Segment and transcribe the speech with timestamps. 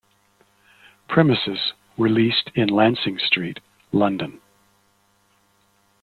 [1.07, 3.59] Premises were leased in Lancing Street,
[3.91, 4.41] London.